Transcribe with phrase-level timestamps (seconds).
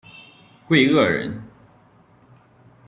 [0.67, 1.43] 桂萼人。